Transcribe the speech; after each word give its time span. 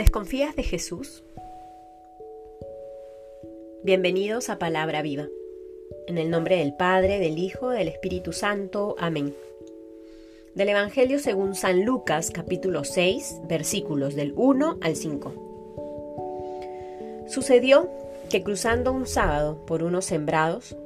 ¿Desconfías 0.00 0.56
de 0.56 0.62
Jesús? 0.62 1.22
Bienvenidos 3.84 4.48
a 4.48 4.58
Palabra 4.58 5.02
Viva. 5.02 5.28
En 6.06 6.16
el 6.16 6.30
nombre 6.30 6.56
del 6.56 6.72
Padre, 6.72 7.18
del 7.18 7.36
Hijo, 7.36 7.68
del 7.68 7.86
Espíritu 7.86 8.32
Santo. 8.32 8.96
Amén. 8.98 9.34
Del 10.54 10.70
Evangelio 10.70 11.18
según 11.18 11.54
San 11.54 11.84
Lucas, 11.84 12.30
capítulo 12.32 12.84
6, 12.84 13.42
versículos 13.46 14.14
del 14.14 14.32
1 14.36 14.78
al 14.80 14.96
5. 14.96 15.34
Sucedió 17.28 17.90
que 18.30 18.42
cruzando 18.42 18.92
un 18.92 19.06
sábado 19.06 19.66
por 19.66 19.82
unos 19.82 20.06
sembrados, 20.06 20.78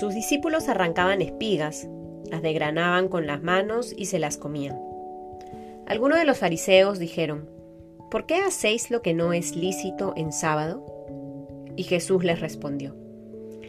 sus 0.00 0.12
discípulos 0.12 0.68
arrancaban 0.68 1.22
espigas, 1.22 1.86
las 2.32 2.42
degranaban 2.42 3.06
con 3.06 3.28
las 3.28 3.44
manos 3.44 3.94
y 3.96 4.06
se 4.06 4.18
las 4.18 4.36
comían. 4.36 4.76
Algunos 5.86 6.18
de 6.18 6.24
los 6.24 6.38
fariseos 6.38 6.98
dijeron, 6.98 7.54
¿por 8.10 8.26
qué 8.26 8.36
hacéis 8.36 8.90
lo 8.90 9.02
que 9.02 9.14
no 9.14 9.32
es 9.32 9.56
lícito 9.56 10.12
en 10.16 10.32
sábado? 10.32 10.84
Y 11.76 11.84
Jesús 11.84 12.24
les 12.24 12.40
respondió, 12.40 12.94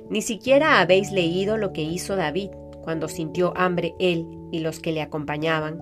Ni 0.09 0.21
siquiera 0.21 0.79
habéis 0.79 1.11
leído 1.11 1.57
lo 1.57 1.73
que 1.73 1.83
hizo 1.83 2.15
David 2.15 2.49
cuando 2.81 3.07
sintió 3.07 3.53
hambre 3.57 3.95
él 3.99 4.25
y 4.51 4.59
los 4.59 4.79
que 4.79 4.93
le 4.93 5.01
acompañaban, 5.01 5.79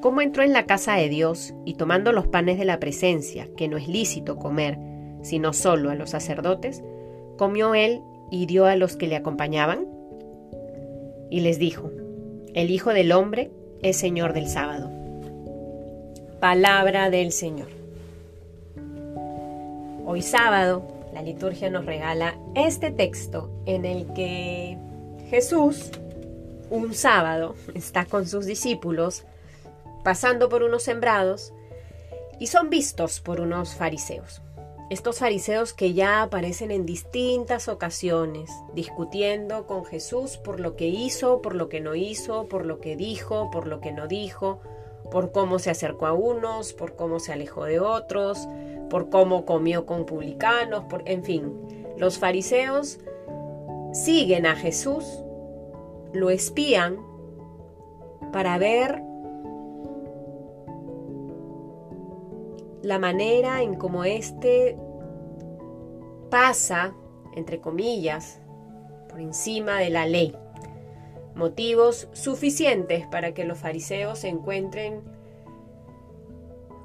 cómo 0.00 0.20
entró 0.20 0.42
en 0.42 0.52
la 0.52 0.66
casa 0.66 0.94
de 0.94 1.08
Dios 1.08 1.54
y 1.64 1.74
tomando 1.74 2.12
los 2.12 2.26
panes 2.26 2.58
de 2.58 2.64
la 2.64 2.80
presencia, 2.80 3.48
que 3.56 3.68
no 3.68 3.76
es 3.76 3.86
lícito 3.86 4.36
comer, 4.36 4.78
sino 5.22 5.52
solo 5.52 5.90
a 5.90 5.94
los 5.94 6.10
sacerdotes, 6.10 6.82
comió 7.36 7.74
él 7.74 8.00
y 8.30 8.46
dio 8.46 8.66
a 8.66 8.76
los 8.76 8.96
que 8.96 9.06
le 9.06 9.16
acompañaban? 9.16 9.86
Y 11.30 11.40
les 11.40 11.58
dijo, 11.58 11.90
El 12.54 12.70
Hijo 12.70 12.92
del 12.92 13.12
Hombre 13.12 13.50
es 13.82 13.96
Señor 13.96 14.32
del 14.32 14.48
sábado. 14.48 14.90
Palabra 16.40 17.10
del 17.10 17.32
Señor. 17.32 17.79
Hoy 20.12 20.22
sábado, 20.22 20.82
la 21.14 21.22
liturgia 21.22 21.70
nos 21.70 21.86
regala 21.86 22.36
este 22.56 22.90
texto 22.90 23.48
en 23.64 23.84
el 23.84 24.12
que 24.12 24.76
Jesús, 25.28 25.92
un 26.68 26.94
sábado, 26.94 27.54
está 27.76 28.06
con 28.06 28.26
sus 28.26 28.44
discípulos 28.44 29.22
pasando 30.02 30.48
por 30.48 30.64
unos 30.64 30.82
sembrados 30.82 31.52
y 32.40 32.48
son 32.48 32.70
vistos 32.70 33.20
por 33.20 33.40
unos 33.40 33.76
fariseos. 33.76 34.42
Estos 34.90 35.20
fariseos 35.20 35.72
que 35.72 35.92
ya 35.94 36.22
aparecen 36.22 36.72
en 36.72 36.86
distintas 36.86 37.68
ocasiones, 37.68 38.50
discutiendo 38.74 39.68
con 39.68 39.84
Jesús 39.84 40.38
por 40.38 40.58
lo 40.58 40.74
que 40.74 40.88
hizo, 40.88 41.40
por 41.40 41.54
lo 41.54 41.68
que 41.68 41.80
no 41.80 41.94
hizo, 41.94 42.48
por 42.48 42.66
lo 42.66 42.80
que 42.80 42.96
dijo, 42.96 43.48
por 43.52 43.68
lo 43.68 43.80
que 43.80 43.92
no 43.92 44.08
dijo, 44.08 44.60
por 45.12 45.30
cómo 45.30 45.60
se 45.60 45.70
acercó 45.70 46.06
a 46.06 46.12
unos, 46.14 46.72
por 46.72 46.96
cómo 46.96 47.20
se 47.20 47.32
alejó 47.32 47.64
de 47.64 47.78
otros, 47.78 48.48
por 48.90 49.08
cómo 49.08 49.46
comió 49.46 49.86
con 49.86 50.04
publicanos, 50.04 50.84
por, 50.84 51.08
en 51.08 51.24
fin, 51.24 51.52
los 51.96 52.18
fariseos 52.18 52.98
siguen 53.92 54.44
a 54.44 54.56
Jesús, 54.56 55.24
lo 56.12 56.28
espían 56.28 56.98
para 58.32 58.58
ver 58.58 59.02
la 62.82 62.98
manera 62.98 63.62
en 63.62 63.76
cómo 63.76 64.04
éste 64.04 64.76
pasa, 66.28 66.94
entre 67.34 67.60
comillas, 67.60 68.40
por 69.08 69.20
encima 69.20 69.78
de 69.78 69.90
la 69.90 70.06
ley. 70.06 70.34
Motivos 71.34 72.08
suficientes 72.12 73.06
para 73.06 73.34
que 73.34 73.44
los 73.44 73.58
fariseos 73.58 74.24
encuentren 74.24 75.02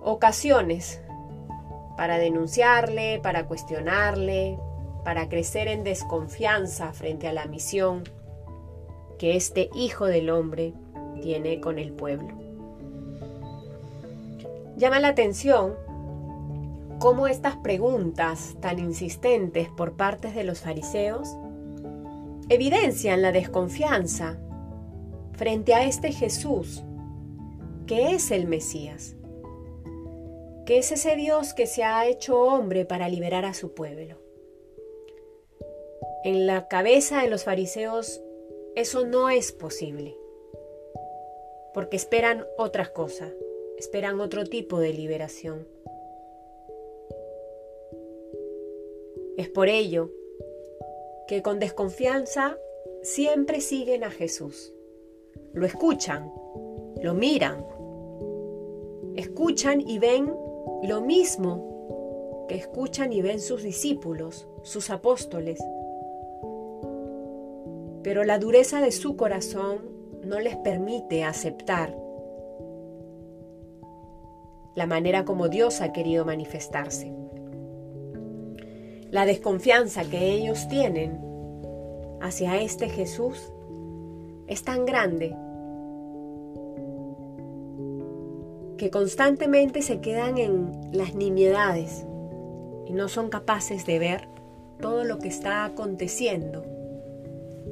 ocasiones 0.02 1.02
para 1.98 2.18
denunciarle, 2.18 3.20
para 3.22 3.46
cuestionarle, 3.46 4.58
para 5.04 5.30
crecer 5.30 5.68
en 5.68 5.84
desconfianza 5.84 6.92
frente 6.94 7.28
a 7.28 7.34
la 7.34 7.46
misión 7.46 8.04
que 9.18 9.36
este 9.36 9.70
Hijo 9.76 10.06
del 10.06 10.30
Hombre 10.30 10.74
tiene 11.22 11.62
con 11.62 11.80
el 11.80 11.92
pueblo. 11.94 12.30
Llama 14.78 15.00
la 15.00 15.10
atención 15.10 15.76
cómo 17.00 17.28
estas 17.28 17.56
preguntas 17.58 18.56
tan 18.62 18.80
insistentes 18.80 19.70
por 19.70 19.94
parte 19.94 20.32
de 20.32 20.44
los 20.44 20.60
fariseos 20.62 21.38
evidencian 22.50 23.22
la 23.22 23.32
desconfianza 23.32 24.38
frente 25.34 25.74
a 25.74 25.84
este 25.84 26.12
Jesús, 26.12 26.84
que 27.86 28.16
es 28.16 28.32
el 28.32 28.48
Mesías, 28.48 29.15
que 30.66 30.80
es 30.80 30.92
ese 30.92 31.16
Dios 31.16 31.54
que 31.54 31.68
se 31.68 31.84
ha 31.84 32.08
hecho 32.08 32.40
hombre 32.40 32.86
para 32.86 33.08
liberar 33.08 33.46
a 33.46 33.54
su 33.54 33.74
pueblo. 33.74 34.18
En 36.24 36.48
la 36.48 36.68
cabeza 36.68 37.22
de 37.22 37.30
los 37.30 37.44
fariseos 37.44 38.22
eso 38.76 39.06
no 39.06 39.30
es 39.30 39.52
posible, 39.52 40.18
porque 41.74 41.96
esperan 41.96 42.46
otras 42.58 42.90
cosas, 42.90 43.32
esperan 43.78 44.20
otro 44.20 44.44
tipo 44.44 44.80
de 44.80 44.92
liberación. 44.92 45.68
Es 49.38 49.50
por 49.50 49.70
ello 49.70 50.12
que 51.28 51.42
con 51.42 51.60
desconfianza 51.60 52.58
siempre 53.02 53.62
siguen 53.62 54.04
a 54.04 54.12
Jesús. 54.12 54.74
Lo 55.54 55.66
escuchan, 55.66 56.34
lo 57.02 57.14
miran, 57.14 57.66
escuchan 59.16 59.80
y 59.80 60.00
ven 60.00 60.34
lo 60.88 61.02
mismo 61.02 62.46
que 62.48 62.56
escuchan 62.56 63.14
y 63.14 63.22
ven 63.22 63.40
sus 63.40 63.64
discípulos, 63.64 64.48
sus 64.64 64.90
apóstoles. 64.90 65.60
Pero 68.04 68.24
la 68.24 68.38
dureza 68.40 68.82
de 68.82 68.92
su 68.92 69.16
corazón 69.16 69.80
no 70.24 70.40
les 70.40 70.56
permite 70.58 71.24
aceptar 71.24 71.96
la 74.76 74.86
manera 74.86 75.24
como 75.24 75.48
Dios 75.48 75.82
ha 75.82 75.94
querido 75.94 76.26
manifestarse. 76.26 77.14
La 79.10 79.26
desconfianza 79.26 80.04
que 80.04 80.32
ellos 80.34 80.68
tienen 80.68 81.22
hacia 82.22 82.62
este 82.62 82.90
Jesús 82.90 83.54
es 84.48 84.64
tan 84.64 84.86
grande 84.86 85.36
que 88.78 88.90
constantemente 88.90 89.82
se 89.82 90.00
quedan 90.00 90.38
en 90.38 90.90
las 90.92 91.16
nimiedades 91.16 92.06
y 92.88 92.94
no 92.94 93.08
son 93.08 93.30
capaces 93.30 93.86
de 93.86 94.00
ver 94.00 94.28
todo 94.80 95.04
lo 95.04 95.20
que 95.20 95.28
está 95.28 95.66
aconteciendo 95.66 96.66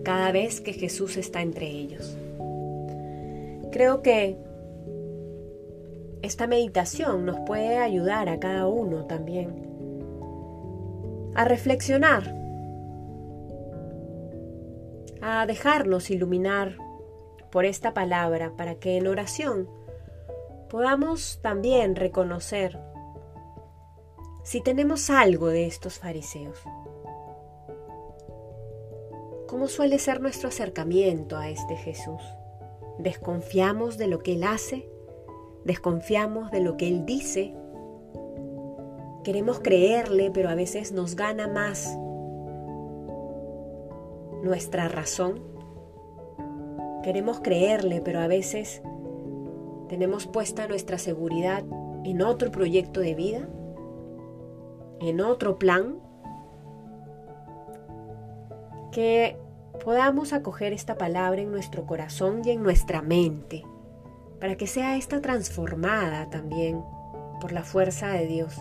cada 0.04 0.32
vez 0.32 0.62
que 0.62 0.74
Jesús 0.74 1.18
está 1.18 1.42
entre 1.42 1.68
ellos. 1.68 2.18
Creo 3.72 4.02
que 4.02 4.38
esta 6.22 6.48
meditación 6.48 7.26
nos 7.26 7.40
puede 7.42 7.78
ayudar 7.78 8.30
a 8.30 8.40
cada 8.40 8.68
uno 8.68 9.06
también 9.06 9.74
a 11.36 11.46
reflexionar, 11.46 12.36
a 15.22 15.46
dejarnos 15.48 16.12
iluminar 16.12 16.78
por 17.52 17.66
esta 17.66 17.94
palabra 17.94 18.52
para 18.56 18.76
que 18.76 18.98
en 18.98 19.08
oración 19.08 19.68
podamos 20.74 21.40
también 21.44 21.96
reconocer 21.96 22.80
si 24.42 24.60
tenemos 24.60 25.12
algo 25.12 25.50
de 25.50 25.68
estos 25.68 26.00
fariseos. 26.00 26.58
¿Cómo 29.48 29.68
suele 29.68 30.00
ser 30.00 30.20
nuestro 30.20 30.50
acercamiento 30.50 31.38
a 31.38 31.48
este 31.50 31.76
Jesús? 31.76 32.24
¿Desconfiamos 32.98 34.00
de 34.00 34.08
lo 34.08 34.18
que 34.18 34.34
Él 34.34 34.44
hace? 34.44 34.90
¿Desconfiamos 35.64 36.50
de 36.50 36.62
lo 36.62 36.76
que 36.76 36.88
Él 36.88 37.06
dice? 37.06 37.54
Queremos 39.24 39.60
creerle, 39.60 40.32
pero 40.34 40.50
a 40.50 40.56
veces 40.56 40.92
nos 40.92 41.16
gana 41.16 41.48
más 41.48 41.96
nuestra 44.42 44.88
razón. 44.88 45.40
Queremos 47.04 47.42
creerle, 47.42 48.02
pero 48.02 48.22
a 48.22 48.28
veces 48.28 48.82
tenemos 49.94 50.26
puesta 50.26 50.68
nuestra 50.68 50.98
seguridad 50.98 51.64
en 52.04 52.24
otro 52.24 52.50
proyecto 52.50 53.00
de 53.00 53.14
vida, 53.14 53.48
en 55.00 55.22
otro 55.22 55.60
plan, 55.60 56.00
que 58.92 59.38
podamos 59.86 60.34
acoger 60.34 60.74
esta 60.74 60.98
palabra 60.98 61.44
en 61.44 61.52
nuestro 61.52 61.86
corazón 61.86 62.42
y 62.44 62.50
en 62.50 62.64
nuestra 62.64 63.04
mente, 63.04 63.64
para 64.40 64.58
que 64.58 64.66
sea 64.66 64.98
esta 64.98 65.22
transformada 65.22 66.28
también 66.32 66.84
por 67.40 67.52
la 67.52 67.62
fuerza 67.62 68.08
de 68.14 68.26
Dios, 68.26 68.60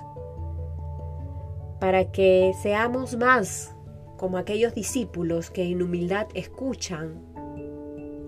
para 1.81 2.13
que 2.13 2.53
seamos 2.61 3.17
más 3.17 3.75
como 4.19 4.37
aquellos 4.37 4.75
discípulos 4.75 5.51
que 5.51 5.63
en 5.63 5.83
humildad 5.83 6.27
escuchan 6.35 7.23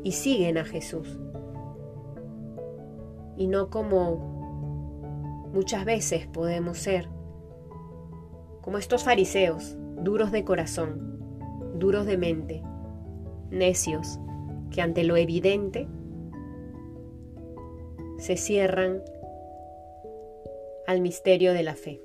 y 0.03 0.13
siguen 0.13 0.57
a 0.57 0.65
Jesús 0.65 1.19
y 3.37 3.47
no 3.47 3.71
como 3.71 4.35
Muchas 5.55 5.85
veces 5.85 6.27
podemos 6.27 6.79
ser 6.79 7.07
como 8.61 8.77
estos 8.77 9.05
fariseos, 9.05 9.77
duros 10.03 10.33
de 10.33 10.43
corazón, 10.43 11.21
duros 11.79 12.07
de 12.07 12.19
mente, 12.19 12.61
necios, 13.51 14.19
que 14.73 14.83
ante 14.83 15.05
lo 15.05 15.17
evidente 15.17 15.87
se 18.19 18.37
cierran 18.37 19.01
al 20.89 21.01
misterio 21.01 21.53
de 21.53 21.63
la 21.63 21.77
fe. 21.77 22.03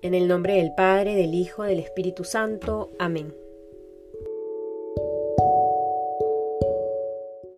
En 0.00 0.14
el 0.14 0.26
nombre 0.26 0.54
del 0.54 0.74
Padre, 0.74 1.16
del 1.16 1.34
Hijo, 1.34 1.64
del 1.64 1.80
Espíritu 1.80 2.24
Santo. 2.24 2.92
Amén. 2.98 3.34